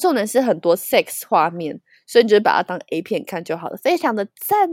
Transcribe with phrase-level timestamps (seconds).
[0.00, 4.68] 重点是很多 sex 画面，所以你就把它当 A 片看就好了，非常的赞。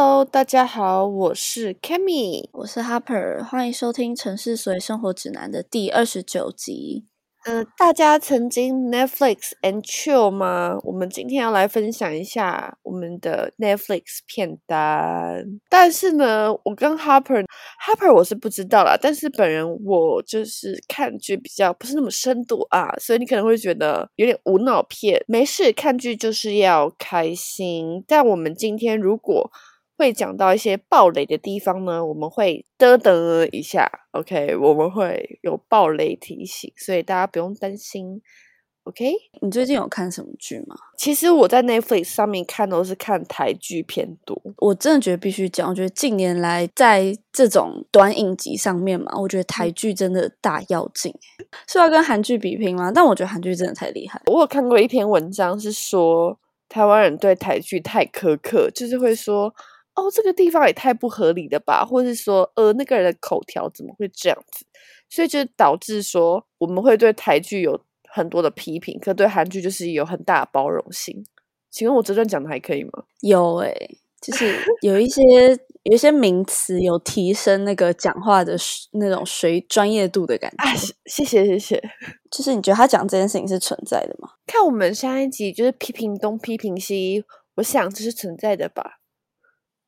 [0.00, 7.04] Hello，大家好，我是 Kami，我是 Harper，欢迎收听《城市随生活指南》的第二十九集。
[7.44, 10.78] 呃，大家曾经 Netflix and chill 吗？
[10.84, 15.44] 我们今天要来分享一下我们的 Netflix 片单。
[15.68, 25.20] 但是呢，我跟 Harper，Harper 我是不知道啦，但是本人我就是看剧比较不是那么深度啊，所以你可能会觉得有点无脑片。
[25.26, 28.04] 没事，看剧就是要开心。
[28.06, 29.50] 但我们今天如果
[29.98, 38.22] 会讲到一些暴雷的地方呢，我们会嘚嘚一下，OK，我们会有暴雷提醒，所以大家不用担心
[38.84, 39.12] ，OK。
[39.42, 40.76] 你最近有看什么剧吗？
[40.96, 51.12] 其实我在 Netflix 上面看都是看台剧偏多，我真的觉得必须讲，我觉得近年来在这种短影集上面嘛，我觉得台剧真的大要进，
[51.66, 52.92] 是要跟韩剧比拼吗？
[52.94, 54.22] 但我觉得韩剧真的太厉害。
[54.26, 59.52] 我有看过一篇文章是说台湾人对台剧太苛刻，就是会说。
[59.98, 64.64] 哦，这个地方也太不合理了吧，或是说，呃，那个人的口条怎么会这样子？
[65.10, 71.26] 所以就导致说，我们会对台剧有很多的批评，可对韩剧就是有很大的包容性。
[71.70, 72.90] 请问我这段讲的还可以吗？
[73.22, 75.22] 有诶，就是有一些
[75.82, 78.56] 有一些名词有提升那个讲话的
[78.92, 80.94] 那种水专业度的感觉。
[81.06, 81.82] 谢谢谢谢。
[82.30, 84.28] 就是你觉得他讲这件事情是存在的吗？
[84.46, 87.24] 看我们上一集就是批评东批评西，
[87.56, 89.00] 我想这是存在的吧。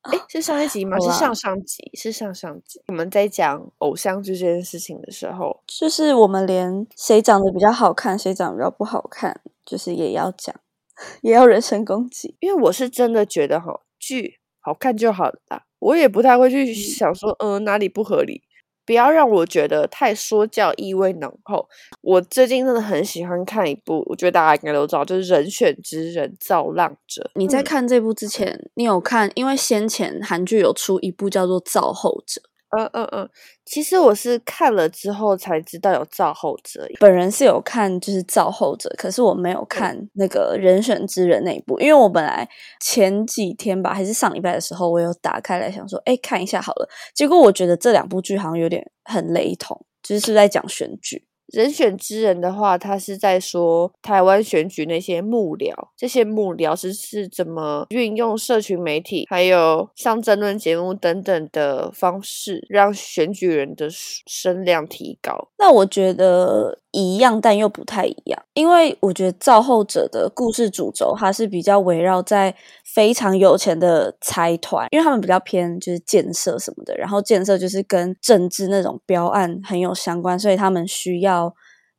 [0.01, 0.97] 哎，是上一集吗？
[0.99, 2.81] 是上上集，是上上集。
[2.87, 10.55] 我们在讲偶像剧这件事情的时候，就是我们连谁长得比较好看，谁长得比较不好看，就是也要讲，
[11.21, 12.35] 也要人身攻击。
[12.39, 18.41] 因为我是真的觉得哈，剧好看就好了，我也不太会去想说，嗯，哪里不合理。
[18.85, 21.67] 不要让我觉得太说教意味浓厚。
[22.01, 27.21] 我最近真的很喜欢看一部，我觉得大家应该都知道，就是《人选之人造浪者》。
[27.35, 29.31] 你在看这部之前，你有看？
[29.35, 32.41] 因为先前韩剧有出一部叫做《造后者》。
[32.77, 33.29] 嗯嗯嗯，
[33.65, 36.87] 其实我是看了之后才知道有造后者。
[36.99, 42.47] 本人是有看，就是造后者，可是我没有看那个人选之人那一部，因为我本来
[42.79, 46.87] 前几天吧，还是上礼拜的时候，我有打开来想说，哎，看一下好了。
[47.13, 51.25] 结果我觉得这两部剧好像有点很雷同，就是在讲选举。
[51.51, 65.49] 人选之人的话，他是在说台湾选举那些幕僚，这些幕僚是是怎么运用社群媒体，还有上争论节目等等的方式，让选举人的声量提高。
[65.57, 66.77] 那我觉得。
[66.93, 72.53] 一样，但又不太一样，因为我觉得造后者的故事主轴，它是比较围绕在
[72.93, 81.53] 非常有钱的财团，因为他们比较偏就是建设什么的，然后建设就是跟政治那种标案很有相关，所以他们需要。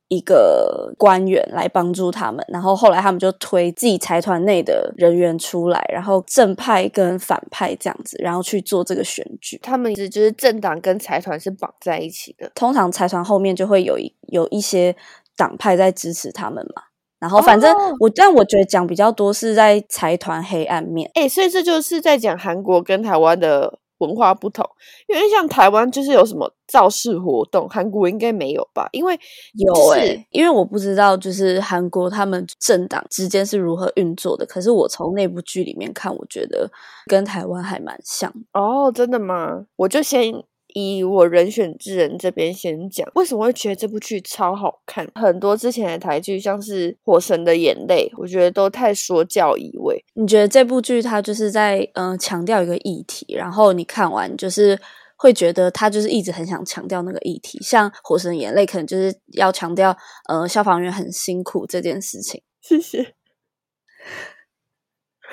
[0.09, 9.57] 一个官员来帮助他们，然后后来他们就推自己财团内的人员出来，然后正派跟反派这样子，然后去做这个选举。
[9.63, 14.95] 他们是就是政党跟财团是绑在一起的，通常财团后面就会有一有一些
[15.35, 16.83] 党派在支持他们嘛。
[17.23, 21.09] 然后反正我，但我觉得讲比较多是在财团黑暗面。
[21.13, 23.79] 哎，所以这就是在讲韩国跟台湾的。
[23.99, 24.67] 文化不同，
[25.07, 28.89] 因为像台湾就是有什么造势活动，韩国应该没有吧？
[28.91, 29.17] 因为
[29.53, 34.45] 有哎，因为我不知道就是韩国他们政党之间是如何运作的。
[34.45, 36.69] 可是我从那部剧里面看，我觉得
[37.05, 38.91] 跟台湾还蛮像哦。
[38.93, 39.63] 真的吗？
[39.77, 40.43] 我就先。
[40.73, 45.07] 以我人选之人这边先讲，为什么会觉得这部剧超好看？
[45.15, 50.03] 很多之前的台剧，像是《火神的眼泪》，我觉得都太说教意味。
[50.13, 54.79] 你觉得这部剧它就是在嗯强调一个议题，然后你看完就是
[55.15, 57.59] 会觉得他就是一直很想强调那个议题。
[57.61, 59.95] 像《火神的眼泪》可能就是要强调
[60.27, 62.41] 呃消防员很辛苦这件事情。
[62.61, 63.15] 谢谢。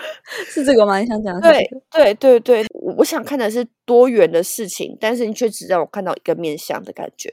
[0.49, 0.99] 是这个吗？
[0.99, 1.41] 你想讲？
[1.41, 7.31] 对对对对，我我想看的是多元的事情，但是你却只让我看到一个面相的感觉。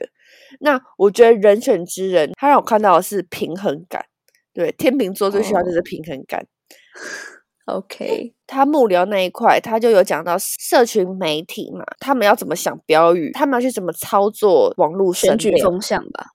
[0.60, 4.04] 那我觉得人选之人，他让我看到的是平衡感。
[4.52, 6.46] 对，天秤座最需要就是平衡感。
[7.66, 16.28] OK，他幕僚那一块，他就有讲到社群媒体嘛，他们要怎么想标语，他们要去怎么操作网络选举风向吧。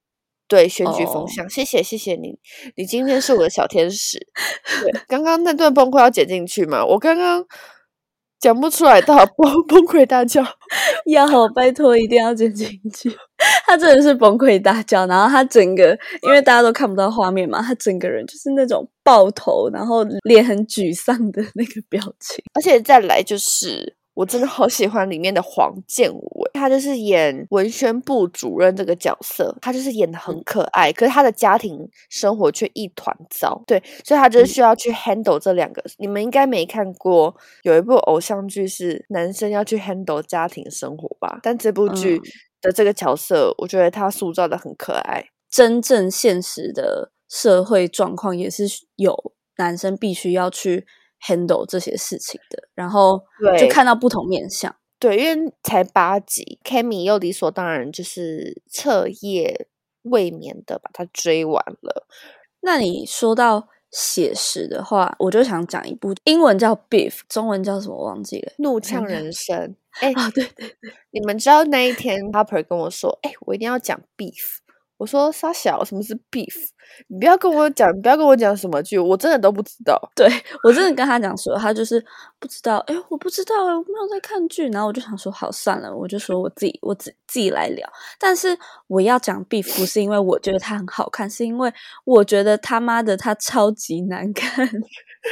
[0.48, 2.38] 对选举风向，谢谢谢谢你，
[2.76, 4.20] 你今天是我的小天使。
[4.82, 6.86] 对， 刚刚那段崩溃要剪进去吗？
[6.86, 7.44] 我刚刚
[8.40, 10.44] 讲不出来，到崩 崩溃大叫，
[11.08, 11.26] 要
[11.56, 13.16] 拜托一定要剪进去。
[13.66, 22.44] 他真的是崩溃大叫，然后他整个，因为大家都看不到画面嘛，他整个人就是那种爆头，然后脸很沮丧的那个表情。
[22.54, 33.62] 而且再来就是，我真的好喜欢里面的黄建伟，他就是演文宣部主任这个角色，他就是演的很可爱，可是他的家庭生活却一团糟。
[33.68, 35.84] 对，所以他就是需要去 handle 这两个。
[35.98, 41.40] 你们应该没看过有一部偶像剧是男生要去 handle 家庭生活吧？
[41.44, 42.22] 但这部剧。
[42.64, 45.22] 的这个角色，我觉得他塑造的很可爱。
[45.52, 48.64] 真正现实的社会状况也是
[48.96, 50.86] 有男生必须要去
[51.28, 53.22] handle 这些事情的，然后
[53.60, 54.74] 就看到不同面相。
[55.04, 59.68] 对，因为才八集，Kami 又理所当然就是彻夜
[60.04, 62.08] 未眠的把它追完了。
[62.62, 69.58] 那你说到写实的话，我就想讲一部英文叫《Beef》，中文叫什么忘记了，《怒呛人生》。
[70.00, 74.60] 哎啊，对对对，你们知道那一天 Harper 跟我说，哎，我一定要讲 beef。
[75.04, 76.54] 我说沙小，什么是 beef？
[77.10, 80.00] 你不要跟我讲，不要跟我讲什么剧，我真的都不知道。
[80.16, 80.26] 对
[80.64, 82.02] 我真的跟他讲说，他就是
[82.40, 82.78] 不知道。
[82.88, 84.70] 哎，我不知道，我没有在看剧。
[84.70, 87.86] 然后我就想说，好算了，我就说我自己，我自自己来聊。
[88.18, 88.58] 但是
[88.88, 91.74] 我要讲 beef，不是因为我觉得它很好看，是因为
[92.06, 94.70] 我觉得他妈的它超级难看。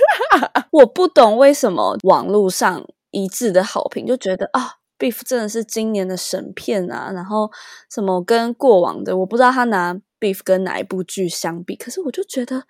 [0.71, 2.85] 我不懂为什么网络上。
[3.13, 7.11] 一致的好评，就觉得啊，Beef 真的是今年的神片啊！
[7.11, 7.49] 然后
[7.89, 12.65] 什么跟过往的，我不知道他拿 Beef 跟哪一部剧相比，可是我就觉得。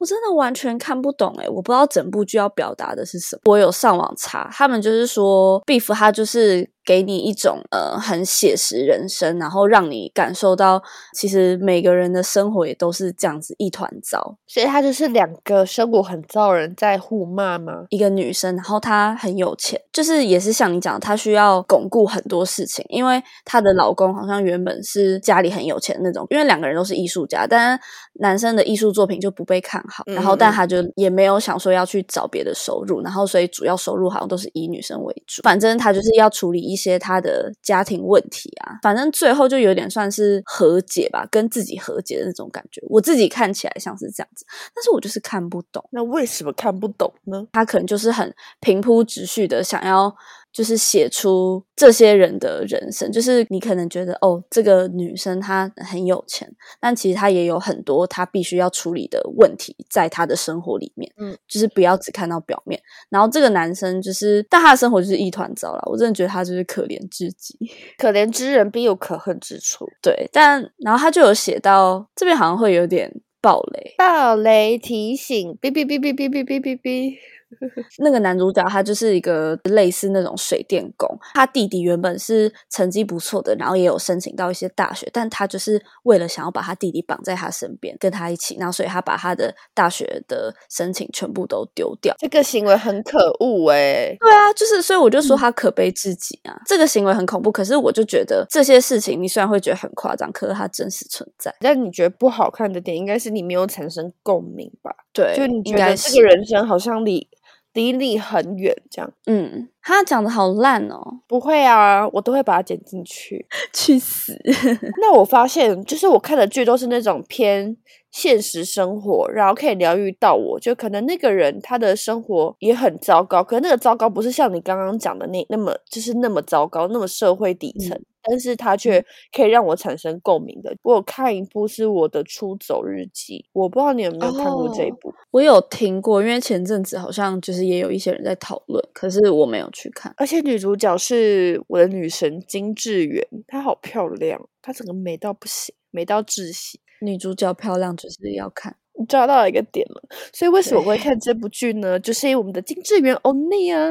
[0.00, 3.42] 我真的完全看不懂诶我不知道整部剧要表达的是什么。
[3.44, 10.82] 我有上网查，他们就是说，Beef 它就是给你一种呃很写实人生，然后让你感受到
[11.14, 14.38] 其实每个人的生活也都是这样子一团糟。
[14.46, 17.84] 所以他就是两个生活很糟人在互骂吗？
[17.90, 27.78] 一个女生，然后她很有钱，就是也是像你讲，她需要巩固很多事情，因为她的老公好像原本是家里很有钱那种，因为两个人都是艺术家，但
[28.14, 29.84] 男生的艺术作品就不被看。
[29.90, 35.42] 好，然后但他就也没有想说要去找别的收入，然后所以主要收入好像都是以女生为主。
[35.42, 42.80] 反正他就是要处理一些他的家庭问题啊，反正最后就有点算是和解吧，跟自己和解的那种感觉。
[42.88, 45.84] 我自己看起来像是这样子，但是我就是看不懂。
[45.90, 47.46] 那为什么看不懂呢？
[47.52, 50.14] 他可能就是很平铺直叙的想要。
[50.52, 56.50] 就是写出这些人的人生，就是你可能觉得哦，这个女生她很有钱，
[56.80, 61.10] 但其实她也有很多她必须要处理的问题在她的生活里面。
[61.18, 62.80] 嗯，就是不要只看到表面。
[63.08, 65.82] 然后这个男生就是，但他的生活就是一团糟了。
[65.86, 67.56] 我真的觉得他就是可怜至极，
[67.98, 69.86] 可怜之人必有可恨之处。
[70.02, 77.14] 对，但然后他就有写到这边好像会有点暴雷，暴雷提醒，哔哔哔哔哔哔哔哔哔。
[77.98, 92.14] 那个男主角他就是一个类似那种水电工，他弟弟原本是成绩不错的，然后也有申请到一些大学，但他就是为了想要把他弟弟绑在他身边，跟他一起，然后所以他把他的大学的申请全部都丢掉。
[92.18, 94.16] 这个行为很可恶哎。
[94.18, 96.56] 对啊，就是所以我就说他可悲至极啊。
[96.66, 101.54] 这个行为很恐怖，可是我就觉得这些事情你虽然会觉得很夸张，可是它真实存在。
[101.60, 104.94] 但你觉得不好看的点，应该是你没有产生共鸣吧？
[105.12, 107.26] 对，就你觉得这个人生好像离。
[107.72, 109.12] 离你很远，这样。
[109.26, 111.20] 嗯，他讲的好烂哦。
[111.28, 113.46] 不会啊，我都会把它剪进去。
[113.72, 114.36] 去死！
[115.00, 117.76] 那我发现，就是我看的剧都是那种偏
[118.10, 120.58] 现实生活，然后可以疗愈到我。
[120.58, 128.00] 就可能那个人他的生活也很糟糕，可是那个糟糕不是像你刚刚讲的那那么，就是那么糟糕，那么社会底层。
[128.22, 130.76] 但是它却可以让我产生共鸣的。
[130.82, 135.12] 我有看一部是我的出走日记，我不知道你有没有看过这一部。
[135.30, 140.12] 我有听过，因为前阵子好像就是也有一些人在讨论，可是我没有去看。
[140.16, 146.80] 而且女主角是我的女神金智媛，她好漂亮，她整个美到不行，美到窒息。
[147.02, 148.76] 女主角漂亮就是要看，
[149.08, 150.02] 抓到一个点了。
[150.34, 151.98] 所以为什么会看这部剧呢？
[151.98, 153.88] 就是因为我们的金智媛欧内啊，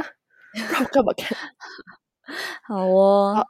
[0.80, 1.36] 我干嘛看？
[2.68, 3.34] 好哦。
[3.36, 3.44] 好，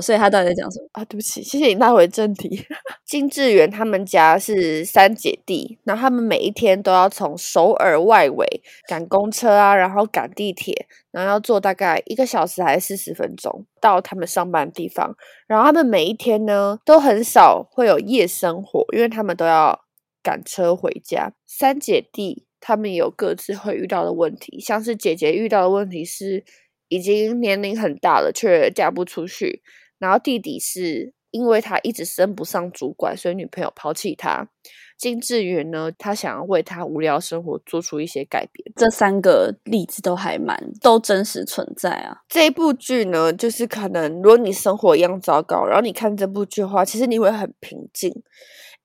[0.00, 1.04] 所以他到底在讲什么啊？
[1.04, 2.62] 对不起，谢谢你拉回正题。
[3.06, 8.46] 金智媛他们家是三姐弟，然后他们每一天都要从首尔外围
[8.86, 15.16] 赶公车啊，然后赶地铁，然后要坐大概一个小时还是四十分钟到他们上班的地方。
[15.46, 19.80] 然后他们每一天呢都很少会有夜生活，因为他们都要
[20.22, 21.32] 赶车回家。
[21.46, 26.44] 三姐弟他们有各自会遇到的问题，像是姐姐遇到的问题是。
[26.88, 29.62] 已经年龄很大了，却嫁不出去。
[29.98, 34.48] 然后弟弟是因为他一直升不上主管，所以女朋友抛弃他。
[34.96, 38.72] 金智媛呢，他想要为他无聊生活做出一些改变。
[38.74, 42.18] 这三个例子都还蛮都真实存在啊。
[42.28, 48.12] 这部剧呢，就是可能如果你生活一样糟糕，然后你看这部剧的话，其实你会很平静。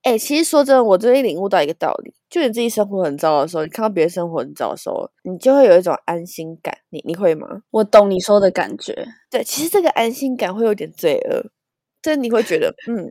[0.04, 6.78] 哎，其实说真的，我最近领悟到一个道理，就你自己生活很糟的时候，你看到别人生活很糟的时候，你就会有一种安心感。
[6.90, 7.48] 你你会吗？
[7.72, 8.94] 我懂你说的感觉。
[9.32, 11.42] 对，其实这个安心感会有点罪恶，
[12.02, 13.10] 就是你会觉得，嗯，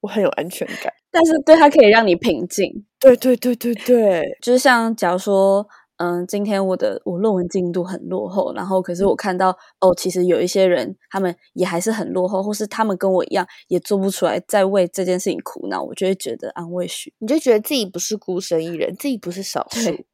[0.00, 0.92] 我很有安全感。
[1.12, 5.66] 但是对它可以让你平静，对对对对对，就是像假如说，
[5.98, 20.04] 嗯，今天我的我论文进度很落后，然后可是我看到哦，其实有一些人他们也还是很落后，或是他们跟我一样也做不出来，在为这件事情苦恼，我就会觉得安慰许，你就觉得自己不是孤身一人，自己不是少数，对。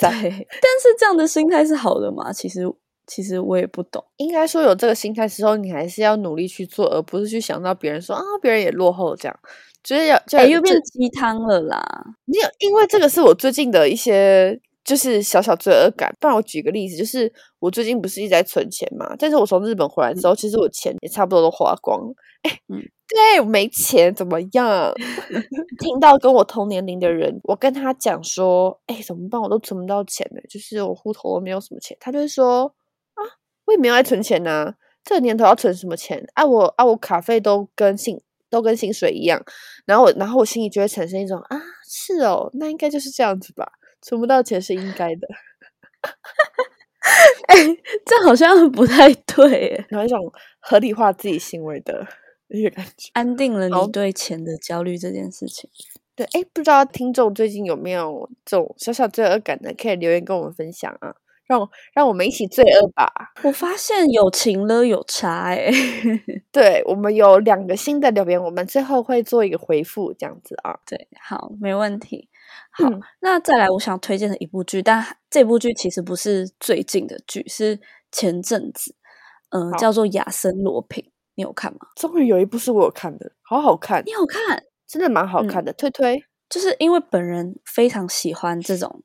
[0.00, 2.32] 但是这样的心态是好的吗？
[2.32, 2.62] 其实
[3.06, 9.38] 其实我也不懂，应该说有这个心态时候，你还是要努力去做，而不是去想到别人说啊，别人也落后这样。
[9.82, 11.84] 就是要，哎，又变鸡汤了啦！
[12.24, 16.14] 你有，因为这个是我最近的一些，就是小小罪恶感。
[16.20, 19.14] 不然我举个例子，就是我最近不是一直在存钱嘛？
[19.18, 22.00] 但是我从日本回来之后，其实我钱也差不多都花光。
[22.42, 24.92] 哎，嗯，对，没钱怎么样？
[25.80, 29.40] 听到跟我同年龄的人，我跟他讲说，哎，怎么办？
[29.40, 31.96] 我都存不到钱呢，就是我户头都没有什么钱。
[31.98, 32.66] 他就会说，
[33.14, 33.22] 啊，
[33.64, 36.22] 我也没有在存钱呐，这个年头要存什么钱？
[36.34, 38.20] 啊，我啊，我卡费都跟信。
[38.50, 39.42] 都跟薪水一样，
[39.84, 43.66] 然后我，然后我心里就会产生一种啊，是哦，那应该就是这样子吧，
[44.04, 45.26] 存不到钱是应该的。
[47.48, 47.56] 哎，
[48.04, 50.30] 这好像不太对，有一种
[50.60, 52.06] 合理化自己行为的
[52.48, 55.70] 一个感觉，安定了你对钱的焦虑这件事情。
[56.14, 61.14] 对，哎，不知道听众最近有没有这种小小罪恶感的，可以留言跟我们分享啊。
[61.46, 63.06] 让让我们一起罪恶吧！
[63.42, 65.70] 我发现有情了有差哎，
[66.50, 70.78] 对我们有两个新的留言，我们最后会做一个回复，这样子啊。
[70.86, 72.30] 对，好，没问题。
[72.72, 72.84] 好，
[73.20, 77.80] 那再来，我想推荐的一部剧，但这部剧其实不是最近的剧，是
[78.10, 78.94] 前阵子，
[79.50, 81.02] 嗯，叫做《亚森罗平》，
[81.34, 81.80] 你有看吗？
[81.96, 84.64] 终于有一部是我有看的，好好看，你有看？
[84.86, 89.02] 真的蛮好看的，推推，就是因为本人非常喜欢这种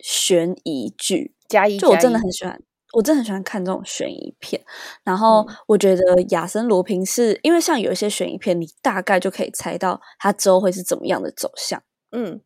[0.00, 1.34] 悬疑剧。
[1.46, 2.58] 加一，就我真的很喜欢，
[2.94, 4.60] 我真的很喜欢看这种悬疑片。
[5.04, 11.82] 然后我觉得亚森罗平是因为像有一些悬疑片，你大概就可以猜到它之后会是怎么样的走向。
[12.12, 12.40] 嗯，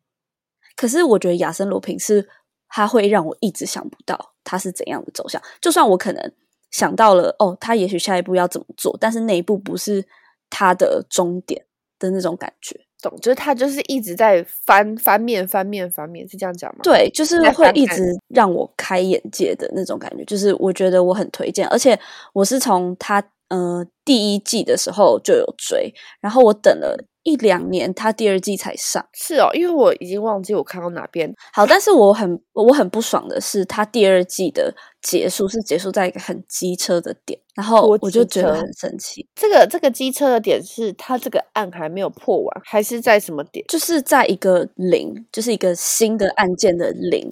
[0.79, 2.25] 可是我觉得亚森罗平是
[2.69, 5.41] 他会让我一直想不到他是怎样的走向。
[5.59, 6.31] 就算我可能
[6.71, 10.01] 想到了，哦，他也许下一步要怎么做，但是那一步不是
[10.49, 11.61] 他的终点
[11.99, 12.79] 的那种感觉。
[13.01, 16.79] 懂，就是他就是一直在翻翻面翻面翻面，是这样讲吗？
[16.81, 21.99] 对，就是会一直让我开眼界的那种感觉，就是我觉得我很推荐，而且
[22.31, 26.97] 我是从他呃第一季的时候就有追，然后我等了。
[27.29, 29.05] 一两年，他第二季才上。
[29.13, 31.31] 是哦，因为我已经忘记我看到哪边。
[31.53, 39.25] 好，但是我很我很不爽的是，他第二季的结束是结束在一个很机车的点，然后我就觉得很生气。
[39.35, 43.65] 这个这个机车的点是他这个案还没有破完，还是在什么点？
[43.67, 47.27] 就是在一个零，就是一个新的案件的零，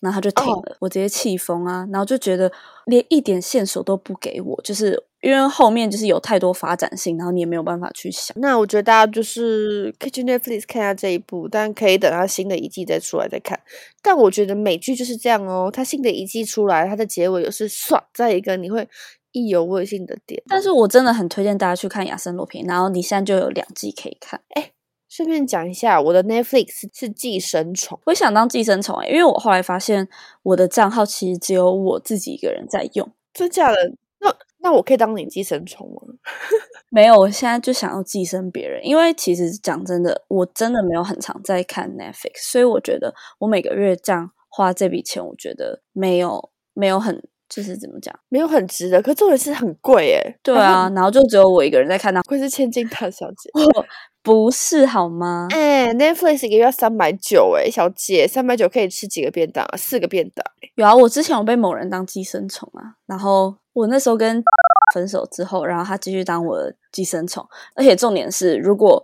[0.00, 0.76] 然后他就停了。
[0.80, 1.86] 我直接气疯啊！
[1.92, 2.50] 然后就觉得
[2.86, 5.04] 连一点线索都不给我，就是。
[5.20, 8.36] 因为后面就是有太多发展性，然后你也没有办法去想。
[8.38, 13.58] 那我觉得大家就是可以去 Netflix 看下这一部，但可以等它新的一季再出来再看。
[14.00, 18.88] 但我觉得美剧就是这样哦，它新的一季出来，它的结尾又是唰在一个你会
[19.32, 20.42] 意犹未尽的点。
[20.46, 24.40] 但是我真的很推荐大家去看《亚森罗平》，然后你现在就有两季可以看。
[24.50, 24.72] 哎，
[25.08, 30.08] 顺便讲一下，我的 Netflix 是寄生虫，我想当寄生虫哎，因为我后来发现
[30.42, 33.76] 我的账号其实只有我自己一个人在用，真假的？
[34.20, 36.02] 那那我可以当你寄生虫吗？
[36.90, 49.02] 没有，我现在就想要寄生别人，因为其实讲真的，我真的没有很常在看 Netflix，所以我觉得我每个月这样花这笔钱，我觉得没有没有很就是怎么讲，没有很值得。
[49.02, 53.50] 可重点是很贵哎，对啊，然后就只有我一个人在看，那会是千金大小姐。
[54.22, 55.48] 不是好吗？
[55.50, 59.66] 哎，Netflix 一个月要三百九哎，小姐，三百九可以吃几个便当？
[59.76, 60.44] 四个便当。
[60.76, 64.42] 有啊，我之前有被某人当寄生虫啊，然后我那时候跟
[64.94, 67.44] 分手之后，然后他继续当我的寄生虫，
[67.74, 69.02] 而且重点是，如果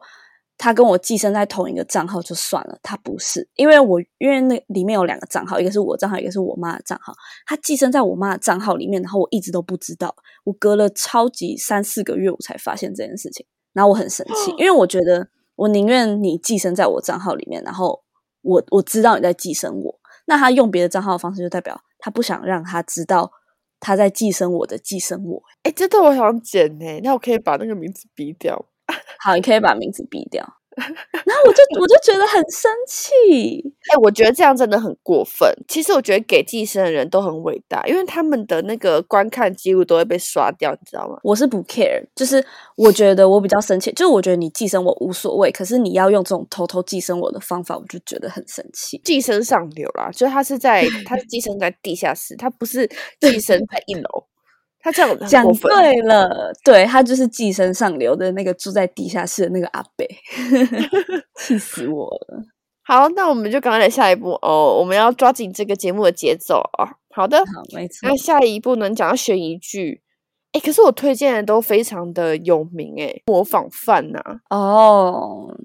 [0.57, 7.13] 他跟我寄生在同一个账号就算了，他不是，因为我因为那里面有两个账号，一个是我账号，一个是我妈的账号，
[7.47, 13.45] 他寄生在我妈的账号里面，然后我一直都不知道，我隔了超级三四个月我才发现这件事情。
[13.73, 18.05] 然后我很生气，因为我觉得我宁愿你寄生在我账号里面，然后
[18.43, 20.01] 我我知道你在寄生我。
[20.27, 23.33] 那他用别的账号的方式，就代表他不想让他知道
[23.81, 25.43] 他在寄生我的寄生我。
[25.65, 28.65] 哎，这的我想剪呢，那我可以把那个名字逼掉。
[29.21, 30.45] 好，你可以把名字毙掉。
[30.77, 33.13] 然后我就我就觉得很生气，
[33.93, 35.49] 哎，我觉得这样真的很过分。
[35.69, 41.17] 其实我觉得给寄生的人都很伟大，因为他们的那个观看记录都会被刷掉，你知道吗？
[41.23, 42.45] 我是不 care，就是
[42.77, 49.01] 我觉得我比较生气，就是我觉得你寄生我无所谓，可是你要用这种偷偷寄生我的方法，我就觉得很生气。
[49.05, 54.27] 寄生上流啦，就是他是在 他寄生在地下室，他不是寄生在一楼。
[54.85, 60.07] 他这样讲对了，对他就是寄生上流的那个住在地下室的那个阿北，
[61.41, 62.43] 气死我了。
[62.83, 66.85] 好，那我们就赶快来下一步哦，我们要抓紧这个节目的节奏啊。
[67.15, 68.07] 好的，好，没错。
[68.07, 70.03] 那下一步呢，讲到悬疑剧，
[70.53, 74.21] 哎，可是我推荐的都非常的有名，哎，模仿犯呐。
[74.51, 75.57] 哦。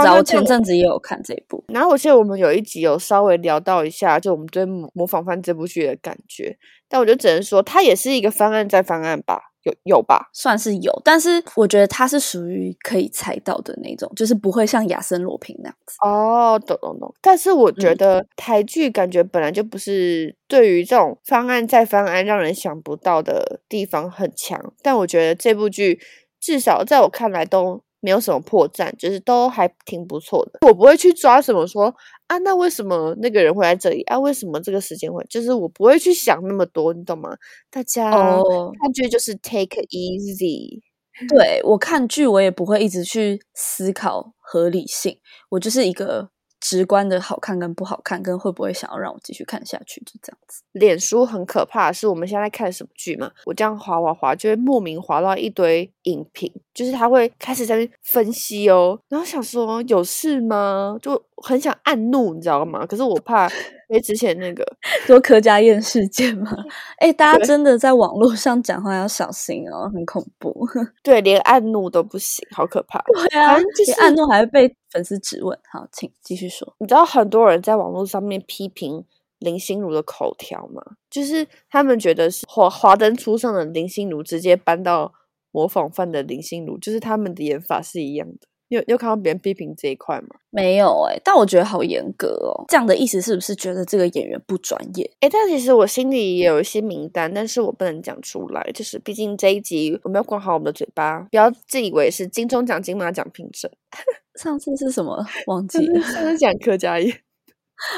[0.00, 6.56] 对啊，我前阵子也有看这一部，然后我记得我们有一集有稍微聊到一下，就我们对《模仿犯》这部剧的感觉，
[6.88, 15.96] 但我就只能说，它也是一个方案再方案吧，有有吧，算是有，但是我觉得它是属于可以猜到的那种，就是不会像亚森罗平那样子。
[16.04, 17.14] 哦，懂懂懂。
[17.20, 26.00] 但是我觉得台剧感觉本来就不是对于这种方案再方案让人想不到的地方很强，但我觉得这部剧
[26.40, 27.82] 至少在我看来都。
[28.02, 30.58] 没有什么破绽，就是都还挺不错的。
[30.66, 31.94] 我不会去抓什么说
[32.26, 34.18] 啊，那为什么那个人会在这里啊？
[34.18, 35.24] 为什么这个时间会？
[35.30, 37.34] 就是我不会去想那么多，你懂吗？
[37.70, 40.80] 大家看剧就是 take easy。
[41.28, 45.18] 对我看剧，我也不会一直去思考合理性，
[45.50, 46.30] 我就是一个。
[46.62, 50.62] 直观的好看跟不好看，跟会不会想要让我继续看下去，就这样子。
[50.70, 53.28] 脸书很可怕，是我们现在看什么剧嘛？
[53.44, 60.96] 我这样滑滑滑，就会莫名滑到一堆影评，就是他会开始在分析哦，然后想说有事吗？
[61.02, 62.86] 就很想按怒，你知道吗？
[62.86, 63.50] 可是我怕。
[63.88, 64.64] 因为之前那个
[65.04, 66.50] 说柯家燕事件嘛，
[66.96, 70.66] 哎，大家真的在网络上讲话要小心哦，很恐怖。
[71.04, 73.04] 对，连按怒都不行，好可怕。
[73.30, 75.58] 对啊，就是按怒还会被粉丝质问。
[75.70, 76.74] 好，请继续说。
[76.78, 79.04] 你知道很多人在网络上面批评
[79.40, 80.82] 林心如的口条吗？
[81.10, 85.12] 就是他们觉得是华华灯初上的林心如直接搬到
[85.50, 88.48] 模仿犯的林心如，就是他们的演法是一样的。
[88.72, 90.28] 有有看到别人批评这一块吗？
[90.50, 92.64] 没有哎，但我觉得好严格哦。
[92.68, 95.10] 这样的意思是不是觉得这个演员不专业？
[95.20, 98.62] 哎，但其实我心里也有一些名单，但是我不能讲出来。
[98.72, 103.70] 就是毕竟这一集我们要管好我们的嘴巴，不要自以为是金钟奖、金马奖评审。
[104.40, 105.22] 上次是什么？
[105.46, 106.00] 忘记了。
[106.00, 107.14] 上次讲柯佳嬿。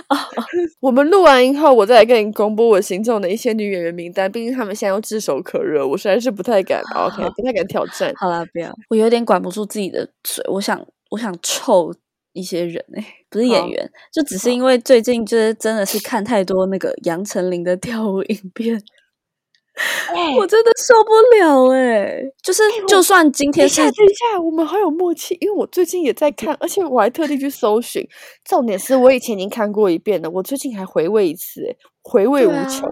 [0.09, 0.29] 啊！
[0.81, 4.31] 我们录完以后，我再来跟你公布我心中的一些女演员名单。
[4.31, 6.83] 毕竟他们现在又炙手可热，我实在是不太敢。
[6.95, 8.13] OK，不太敢挑战。
[8.17, 10.45] 好啦，不要，我有点管不住自己的嘴。
[10.49, 11.95] 我想，我想臭
[12.33, 18.83] 一些人哎，不是演员，就只是因为最近就是真的是看太多那个杨丞琳的 跳舞影片。
[20.37, 22.23] 我真的受不了哎！
[22.43, 28.07] 就是就算今天是等一下，我们好有默契，因为我最近也在看，而且我还特地去搜寻。
[28.45, 32.89] 重点是我以前已经看过一遍了，我最近还回味一次，哎，回味无穷。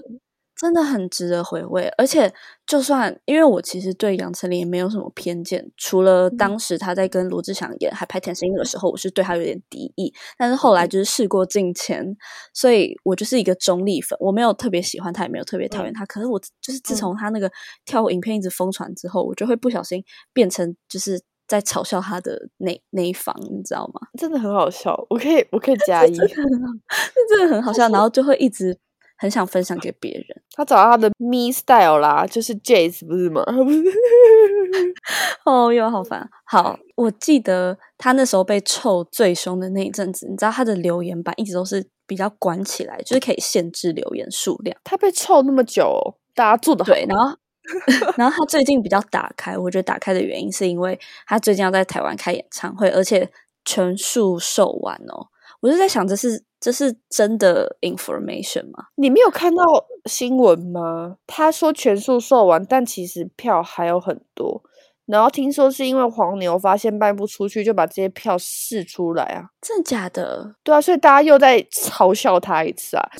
[0.63, 2.33] 真的很值得回味，而且
[2.65, 12.17] 就算因为我其实对杨丞琳也没有什么偏见，除了当时他在跟罗志祥演还拍《甜心》的时候，我是对他有点敌意，但是后来就是事过境迁，
[12.55, 16.07] 所以我就是一个中立粉，我没有特别喜欢他，也没有特别讨厌他。
[16.07, 17.51] 可是我就是自从他那个
[17.85, 24.01] 跳舞影片一直疯传之后，我就会不小心变成就是在嘲笑他的那那一方，你知道吗？
[24.17, 28.79] 真的很好笑，我可以我可以 加一，这真的很好笑， 然后就会一直。
[29.23, 30.27] 很想分享给别人。
[30.57, 33.45] 他找到他的 me style 啦，就是 Jazz 不是吗？
[35.47, 36.29] 哦哟，好烦。
[36.45, 44.77] 好，我记得他那时候被臭最凶的那一阵子，你知道他的留言板一直都是比较管起来，就是可以限制留言数量。
[44.83, 47.07] 他被臭那么久，大家做的对。
[47.09, 47.37] 然后，
[48.19, 53.31] 然后他最近比较打开，我觉得打开的原因是因为他最近要在台湾开演唱会，而且
[53.65, 55.29] 全数售完哦。
[55.61, 56.43] 我就在想，这是。
[56.63, 58.85] 这是真的 information 吗？
[58.95, 59.65] 你没有看到
[60.07, 61.17] 新闻吗？
[61.27, 64.63] 他说全数售完，但其实票还有很多。
[65.07, 69.45] 然后听说是因为黄牛发现卖不出去，就把这些票试出来啊！
[69.61, 70.55] 真的假的？
[70.63, 73.11] 对啊，所以大家又在嘲笑他一次啊！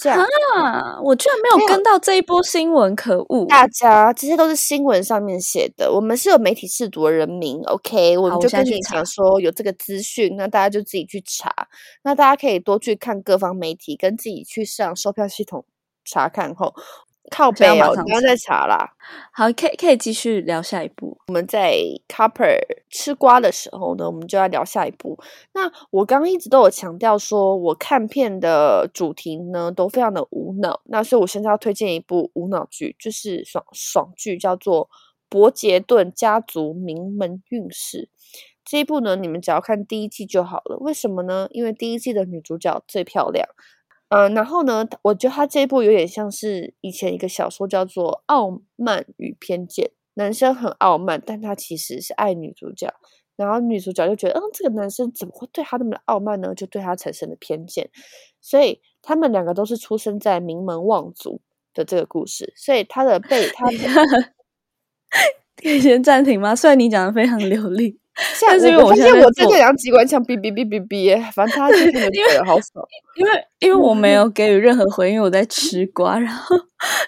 [0.57, 1.01] 啊！
[1.03, 3.45] 我居然没有跟到这一波新闻，可恶！
[3.47, 8.17] 大家这些都是新闻上面写的，我们是有媒体试读的人民，OK？
[8.17, 11.53] 我们就跟你讲说有这个资讯，那大家就自己去查。
[12.05, 15.65] 那大家可以多去看各方媒体，跟自己去上售票系统
[16.05, 16.73] 查看后。
[17.31, 18.93] 靠背哦，不要再查啦。
[19.33, 21.19] 好，可以可以继续聊下一步。
[21.29, 21.77] 我们在
[22.09, 22.59] Copper
[22.91, 25.19] 吃瓜的时候呢，我们就要聊下一步。
[25.55, 30.81] 那我刚刚一直都有强调说，我看片的主题呢都非常的无脑。
[30.85, 34.87] 那所以我现在要推荐一部无脑剧，就是爽爽剧，叫做
[35.29, 38.11] 《伯杰顿家族名门运势》。
[38.65, 40.77] 这一部呢，你们只要看第一季就好了。
[40.81, 41.49] 为什么呢？
[41.51, 43.47] 因为第一季的女主角最漂亮。
[44.15, 52.93] 嗯，然后呢，我觉得他这一部有点像是以前一个小说叫做《傲慢与偏见》，男生很傲慢，但他其实是爱女主角。
[53.37, 56.55] 然后女主角就觉得，嗯，这个男生怎么会对他那么的傲慢呢？
[56.55, 57.91] 就对他产生了偏见。
[58.43, 61.41] 所以他们两个都是出生在名门望族
[61.73, 62.53] 的这个故事。
[62.55, 63.65] 所以他的被他
[65.57, 66.55] 可以先暂停吗？
[66.55, 68.02] 虽然你讲的非常流利。
[68.47, 72.85] 但是因为我现在我真的两机关枪，哔哔哔哔哔，反正他就是 觉得好爽。
[73.17, 76.57] 因为因为我没有给予任何回应，我在吃瓜，然后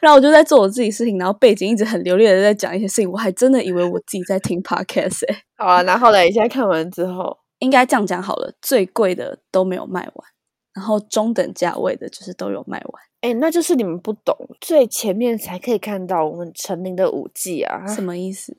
[0.01, 5.43] 然后我就在做我自己事情，然后背景一直很流利的在讲一些事情，我还真的以为我自己在听 podcast 哎。
[5.57, 6.21] 好啊，然后呢？
[6.21, 10.27] 你现在看完之后，应该这样讲好了，最贵的都没有卖完，
[10.75, 13.03] 然后中等价位的就是都有卖完。
[13.21, 18.57] 哎，那就是你们不懂，最前面才可以看到我们成名的舞技啊，什么意思？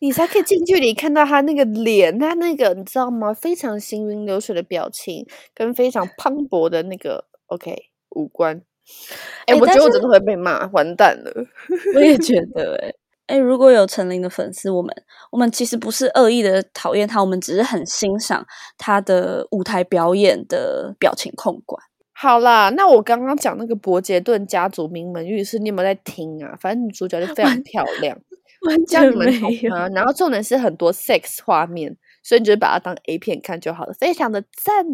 [0.00, 3.32] 你才可以近距离看到他那个脸，他那个你知道吗？
[3.32, 7.76] 非常行云流水的表情，跟非常磅礴的那个 OK
[8.10, 8.62] 五官。
[9.46, 11.32] 哎，我觉得我真的会被骂，完蛋了。
[11.94, 12.94] 我也觉得，哎
[13.26, 14.94] 哎，如果有陈琳的粉丝，我们
[15.32, 18.46] 我们其实不是恶意的讨厌他，我们只是很欣赏
[18.78, 21.82] 他的舞台表演的表情控管。
[22.14, 26.56] 好啦，那我刚刚讲那个伯杰顿家族名门浴室，你有没有在听啊？
[26.58, 28.16] 反正女主角就非常漂亮。
[28.86, 29.28] 这样你们
[29.72, 34.84] 啊，然后重点是很多 sex 画面，所以你就把它当 A 片看就好了，非常的赞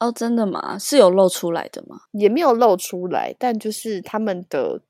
[0.00, 0.10] 哦！
[0.10, 0.78] 真的吗？
[0.78, 1.98] 是有露出来的吗？
[2.12, 4.80] 也没有露出来，但就是他们的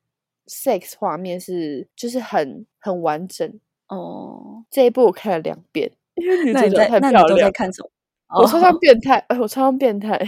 [0.46, 4.64] sex 画面是就是很很完整哦。
[4.70, 7.50] 这一部我看了两遍，因为女主角太漂亮。
[7.52, 7.90] 看什么？
[8.36, 10.18] 我超像变态，哎，我超像变态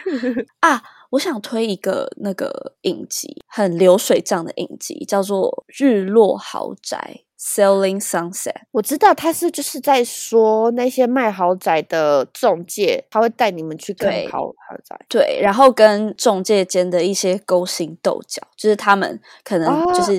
[0.60, 0.82] 啊！
[1.14, 7.20] 我想推一个那个影集，很流水账的影集，叫做《日落豪宅》。
[7.36, 20.18] Selling Sunset，我知道他是就是在说那些卖豪宅的中介，他会带你们去看豪豪宅，对，然后跟中介间的一些勾心斗角，就是他们可能就是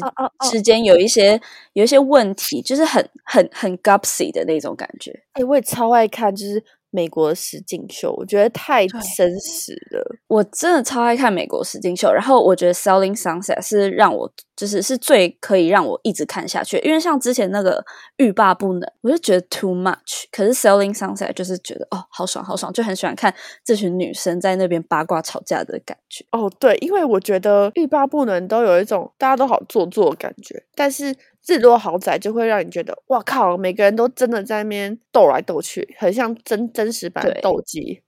[0.52, 1.42] 之间有一些
[1.74, 5.24] 有一些问题，就是很很很 gupsy 的那种感觉。
[5.34, 6.64] 哎，我也超爱看，就是。
[6.96, 10.18] 美国实境秀，我觉得太真实了。
[10.28, 16.78] 我真的超爱看美国实境秀，然后我觉得《Selling Sunset》是让我就是是最可以让我一直看下去。
[16.80, 17.84] 因为像之前那个
[18.16, 20.24] 欲罢不能，我就觉得 too much。
[20.32, 26.26] 可是《Selling Sunset》就是觉得哦，好爽好爽，就很喜欢看这群女生在那边八卦吵架的感觉。
[26.32, 31.14] 哦，对，因为我觉得欲罢不能都有一种大家都好做作的感觉，但是。
[31.48, 33.56] 日落豪宅就会让你觉得，哇靠！
[33.56, 38.02] 每个人都真的在那边斗来斗去，很像真真实版斗鸡。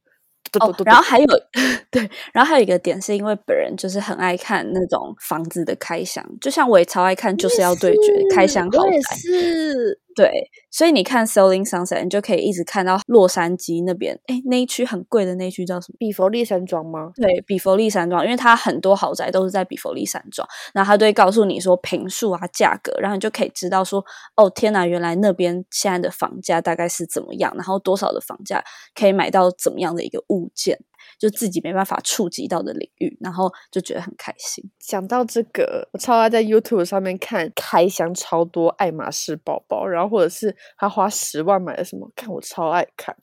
[0.62, 1.28] 哦，然后还有
[1.92, 9.16] 对，然后还有一个点是因为本人就是很爱看那种房子的开箱，就像我也超爱看，就是要对决开箱豪宅。
[9.18, 10.00] 是。
[10.18, 15.96] 对，所以你看《Selling Sunset》，你就可以一直看到洛杉矶那边，哎，那一区很贵的那一区叫什么？
[16.00, 17.12] 比佛利山庄吗？
[17.16, 24.04] 对，比佛利山庄，因为它很多豪宅都是在比佛利山庄，然后它都会告诉你说平数啊、价格，然后你就可以知道说，
[24.36, 28.64] 哦，天哪，原来那边现在的房价大概是怎么样，然后多少的房价
[28.96, 30.80] 可以买到怎么样的一个物件。
[31.20, 34.64] 就自己没办法触及到的领域，然后就觉得很开心。
[34.80, 43.16] 讲到这个，我超爱在 YouTube 上面看开箱超多爱马仕包包，然后或者是他花十万买了什么，看我超爱看，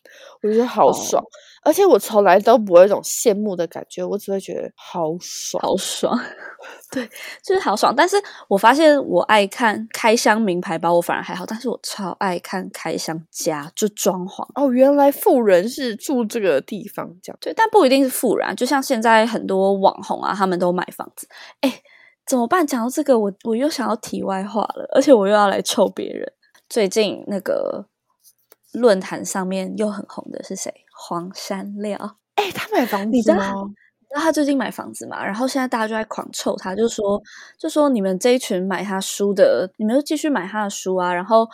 [0.42, 1.22] 我觉得好爽。
[1.64, 6.14] 而且我从来都不会有一种羡慕的感觉，我只会觉得好爽，好爽。
[6.92, 7.08] 对，
[7.42, 7.94] 就是好爽。
[7.96, 8.16] 但是
[8.48, 11.44] 我发现我爱看开箱名牌包，我反而还好。
[11.46, 14.46] 但是我超爱看开箱家，就装潢。
[14.54, 18.54] 哦，原来富人是住这个地方，这样对，但不一定是富人。
[18.54, 21.28] 就像现在很多网红啊，他们都买房子。
[21.60, 21.82] 哎，
[22.24, 22.64] 怎么办？
[22.64, 26.32] 讲到这个，我我又想要题外话了，而且我又要来臭别人。
[26.68, 27.86] 最近那个
[28.72, 30.72] 论坛上面又很红的是谁？
[30.96, 32.16] 黄山料。
[32.36, 33.52] 哎，他买房子吗？
[34.16, 37.20] 那他最近买房子嘛，然后现在大家就在狂臭他，就说
[37.58, 41.48] 就说你们这一群买他书的，你们就继续买他的书啊，然后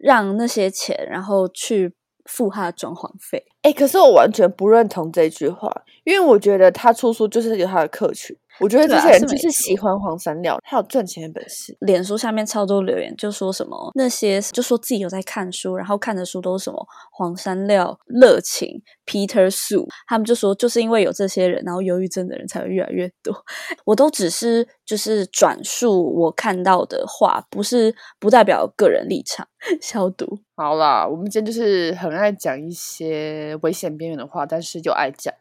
[0.00, 1.92] 让那些钱，然后去
[2.24, 3.44] 付他的装潢费。
[3.62, 8.36] 哎，可是我完全不认同这句话，因为我觉得他出书就是有他的客群。
[8.60, 11.76] 我觉得这些人就是喜欢黄山料，他有赚钱的本事。
[11.80, 23.34] 脸书下面超多留言，就说什么那些就说自己有在看书，然后看的书都是什么黄山料、热情、Peter Sue，他们就说就是因为有这些人，然后忧郁症的人才会越来越多。
[23.84, 29.46] 我都只是就是转述我看到的话，不是不代表个人立场。
[29.80, 35.32] 消毒好啦，我们今天就是很爱讲一些危险边缘的话，但是就爱讲，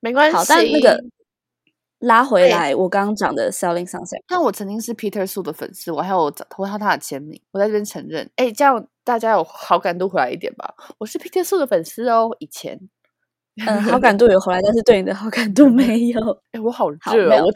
[0.00, 0.36] 没关系。
[0.36, 1.02] 好，但那个。
[2.04, 8.30] 拉回来，我刚刚讲的 Selling Sunset，但我曾经是 Peter Su 的粉丝，我还有投他他的签名，我在这边承认。
[8.36, 10.74] 哎，这样大家有好感度回来一点吧？
[10.98, 12.78] 我是 Peter Su 的粉丝哦，以前，
[13.66, 16.42] 嗯，好感度有回来，但是对你的好感度没有。
[16.52, 17.52] 哎，我好 热，我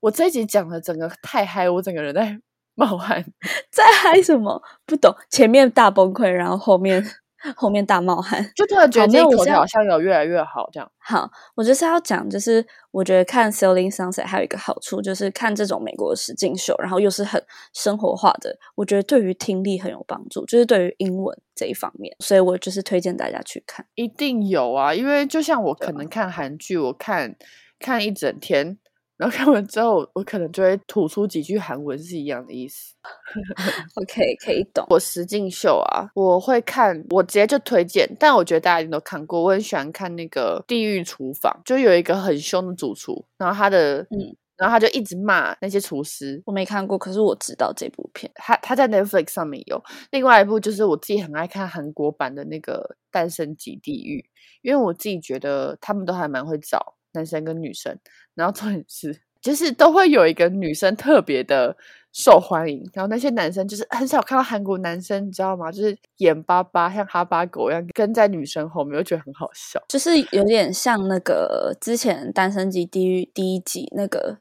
[0.00, 2.38] 我这一集讲的整个太嗨，我整个人在
[2.74, 3.22] 冒汗，
[3.70, 4.62] 在嗨什么？
[4.86, 7.04] 不懂，前面大崩溃，然后后面。
[7.56, 10.90] 后面大冒汗，就突然觉得这口条好像有越来越好这样。
[10.98, 23.86] 好，我就是要讲，就是我觉得看《Selling Sunset》还有一个好处，就是看这种美国的实境秀，然后又是很生活化的，我觉得对于听力很有帮助，就是对于英文这一方面，所以我就是推荐大家去看。
[23.94, 27.34] 一定有啊，因为就像我可能看韩剧，我看
[27.78, 28.78] 看一整天。
[29.18, 32.94] 然后看完之后，我可能就会吐出几句韩文是一样的意思。
[33.94, 34.84] OK，可以懂。
[34.90, 38.08] 我实境秀啊，我会看，我直接就推荐。
[38.18, 46.42] 但我觉得大家一定都看过，我很喜欢看那个《地狱厨房》，就有一个很凶的主厨，然后他的，嗯，然后他就一直骂那些厨师。
[46.44, 49.80] 我没看过，可是我知道这部片，他他在 Netflix 上面有。
[50.10, 54.18] 另外一部就是我自己很爱看韩国版的那个《诞生即地狱》，
[54.62, 56.96] 因为我自己觉得他们都还蛮会找。
[57.14, 57.94] 男生跟女生，
[58.34, 61.76] 然后重点是，就是都会有一个女生特别的
[62.12, 65.70] 受欢迎，然后那些男生就是很少看到韩国男生，你知道吗？
[65.70, 74.38] 就是眼巴巴像哈巴狗一样跟在女生后面，我觉得很好笑，就是有点像那个之前《单身级地狱》第一季那个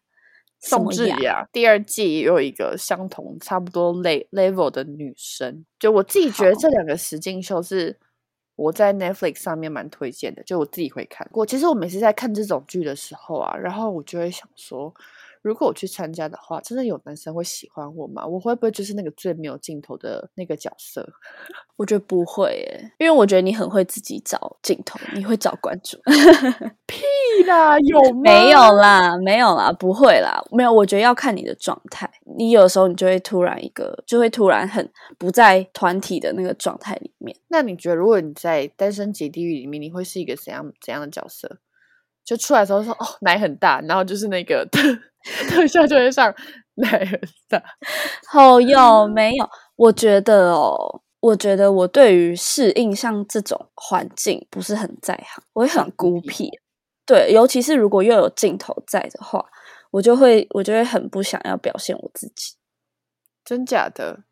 [0.60, 7.98] 宋智雅，第二季也有一个相同差不多 level 的女生，就我自己觉得这两个实境秀是。
[8.56, 11.46] 我在 Netflix 上面蛮推荐的，就我自己会看过。
[11.46, 14.94] 其实我每次在看这种剧的时候啊，然后我就会想说。
[15.42, 18.26] 如果我去参加的话，真的有男生会喜欢我吗？
[18.26, 21.08] 我会不会就是那个最没有镜头的那个角色？
[21.78, 25.98] 我觉得不会耶，因为我觉得你很会自己找镜头，你会找关注。
[26.86, 27.02] 屁
[27.48, 29.18] 啦，有没有啦？
[29.18, 30.72] 没有啦，不会啦，没有。
[30.72, 37.36] 我觉得要看你的状态，你有时候你就会突然一个，就会突然很不在团体的那个状态里面。
[37.48, 41.58] 那你觉得，如果你在《单身级地狱》里面，你会是一个怎样怎样的角色？
[42.24, 44.80] 就出来的时候说哦奶很大，然后就是那个特
[45.50, 46.34] 特效就会上
[46.76, 47.62] 奶很大。
[48.32, 49.50] 好有没有？
[49.76, 56.50] 我觉得哦，我觉得我对于适应像这种环境不是很在行，我会很孤僻。
[57.06, 59.44] 对，尤其是如果又有镜头在的话，
[59.92, 62.56] 我就会我就会很不想要表现我自己。
[63.44, 64.24] 真假的？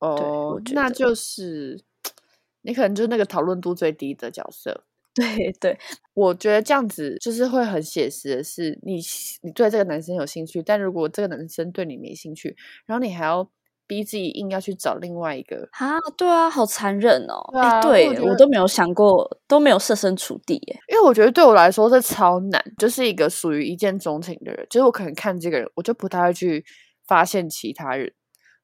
[0.00, 1.82] 哦，那就是
[2.62, 4.84] 你可能就是那个讨论度最低的角色。
[5.18, 5.78] 对对，
[6.14, 9.00] 我觉得这样子就是会很写实的是，你
[9.42, 13.50] 你对这个男生有兴趣，但如果这个男生对你没兴趣，然后你还要
[13.86, 17.40] 逼自己硬要去找另外一个啊，对啊，好残忍哦！
[17.58, 26.64] 哎，对我都没有想过，都没有设身处地耶，因为我觉得对我来说这超难，就是一个属于一见钟情的人，就是我可能看这个人，我就不太会去
[27.06, 28.12] 发现其他人。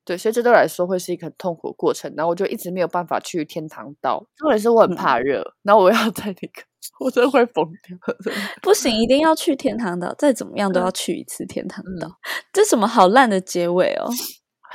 [0.05, 4.25] 对，所以这对我来说会是一个很痛苦的过程，然后我就一直没有办法去天堂岛。
[4.37, 6.63] 重点是我很怕热，然后我要在那个，
[7.01, 7.97] 我真的会疯掉。
[8.63, 12.19] 不行，一定要去天堂岛，再怎么样都要去一次天堂岛。
[12.53, 14.11] 这什么好烂的结尾哦！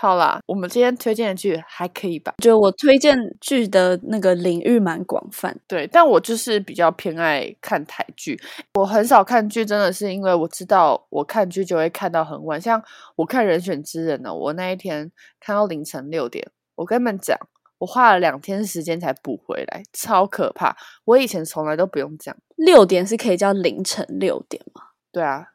[0.02, 2.34] 好啦，我们今天推荐的剧还可以吧？
[2.38, 8.40] 就我推荐剧的那个领域蛮广泛，对，但我就是比较偏爱看台剧。
[8.76, 12.62] 我很少看剧，真的是因为我知道我看剧就会看到很晚。
[12.62, 12.82] 像
[13.18, 16.50] 我看《人选之人》呢，我那一天看到凌晨六点。
[16.76, 17.38] 我跟你们讲，
[17.80, 20.78] 我花了两天时间才补回来，超可怕。
[21.04, 22.38] 我以前从来都不用这样。
[22.56, 24.82] 六点是可以叫凌晨六点吗？
[25.12, 25.50] 对啊，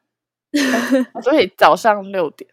[1.22, 2.48] 所以早上六点。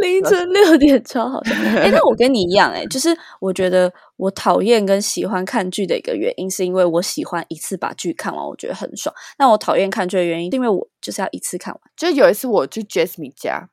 [0.00, 9.14] 凌晨六点超好笑，哎， 那我跟你一样，哎，就是我觉得我讨厌跟喜欢看剧的一个原因，是因为我喜欢一次把剧看完，我觉得很爽。
[9.38, 11.80] 那我讨厌看剧的原因，是因为我就是要一次看完。
[11.94, 13.68] 就是有一次我去 Jasmine 家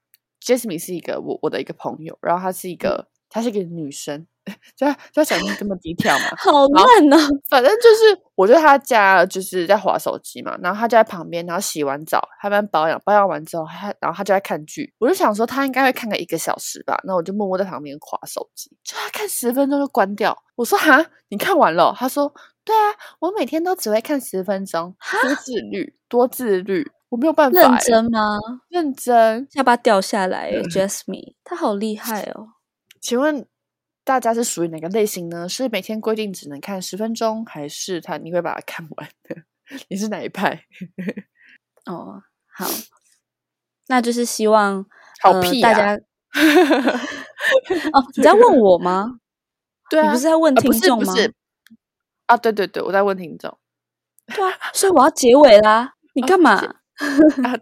[0.45, 4.27] ，Jasmine 是一个我我的一个朋友，然后她是一个她是一个女生。
[4.75, 7.17] 就就想这么低调嘛，好烂呢。
[7.49, 14.93] 反正就是，我觉得他家就是在划手机嘛，然后他就在旁边，然后洗完澡，他们保养，保养完之后，他然后他就在看剧。
[14.99, 16.99] 我就想说，他应该会看个一个小时吧。
[17.03, 20.38] 那我就默默在旁边划手机，就他看十分钟就关掉。
[20.55, 21.93] 我说哈，你看完了？
[21.97, 22.33] 他说
[22.63, 24.95] 对啊，我每天都只会看十分钟。
[25.21, 27.60] 多自律，多自律，我没有办法。
[27.60, 28.38] 认真吗？
[28.69, 30.51] 认真，下巴掉下来。
[30.63, 32.49] Jasmine，他好厉害哦。
[32.99, 33.45] 请问？
[34.07, 35.49] 大家是属于哪个类型呢？
[35.49, 39.35] 是每天规定只能看十分钟，还是他你会把它看完的？
[39.89, 40.63] 你是哪一派？
[41.85, 42.23] 哦，
[42.55, 42.65] 好，
[43.87, 44.85] 那就是希望
[45.21, 45.91] 好屁大家
[47.91, 49.19] 哦，你在问我吗？
[49.89, 51.13] 对啊，你不是在问听众吗？
[52.27, 53.57] 啊，对对对，我在问听众。
[54.27, 55.95] 对啊，所以我要结尾啦！
[56.15, 56.55] 你干嘛？
[56.55, 56.75] 啊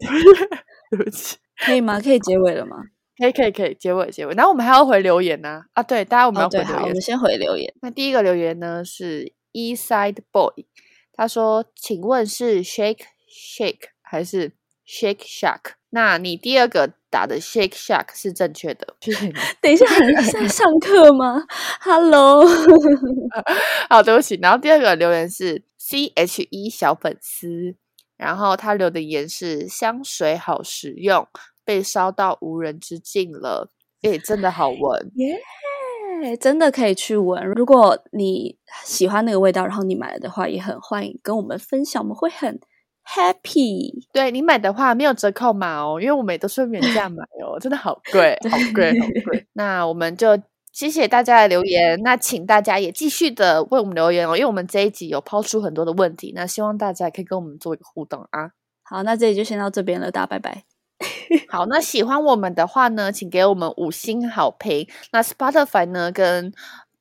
[0.92, 2.00] 对不起，可以吗？
[2.00, 2.78] 可以结尾了吗？
[3.18, 4.34] 可以可以可以，结尾结尾。
[4.36, 6.82] 然后我们还要回留言呢、啊，对，大家我们要回留言。
[6.82, 7.74] 我们先回留言。
[7.82, 10.66] 那第一个留言呢是 Eastside Boy，
[11.14, 14.52] 他说：“请问是 Shake Shake 还是
[14.86, 19.34] Shake Shack？” 那你第二个打的 Shake Shack 是正确的，谢谢你。
[19.62, 21.42] 等一下，你是在上课吗
[21.80, 22.46] ？Hello，
[23.90, 24.38] 好，对不起。
[24.42, 27.76] 然后第二个留言是 C H E 小粉丝，
[28.18, 31.26] 然后他留的言是香水好实用，
[31.66, 33.70] 被烧到无人之境了，
[34.04, 35.12] 诶，真的好闻。
[35.16, 37.44] 耶，真的可以去闻。
[37.46, 42.60] 如果你喜欢那个味道，然后你买了的话，也很欢迎跟我们分享，我们会很
[43.06, 44.06] happy。
[44.14, 49.46] 对你买的话没有折扣码哦，因为我们也都是原价买 哦，真的好贵，好贵，好贵。
[49.54, 50.40] 那我们就
[50.72, 58.52] 谢谢大家的留言，那请大家也继续的为我们留言哦，因为我们这一集有抛出很多的问题，那希望大家可以跟我们做一个互动啊。
[58.84, 60.75] 好，那这里就先到这边了，大家拜拜。
[61.50, 64.88] 好，那喜欢我们的话呢，请给我们五星好评。
[65.12, 66.54] 那 Spotify 呢跟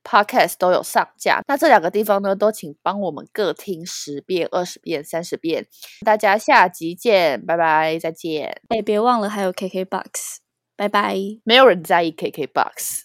[0.02, 5.66] Podcast 都有上架，那这两个地方呢，都请帮我们各听十遍、二十遍、三十遍。
[6.04, 8.60] 大家下集见，拜拜，再见。
[8.68, 10.36] 哎，别忘了还有 KKBox，
[10.76, 11.16] 拜拜。
[11.44, 13.00] 没有人在意 KKBox。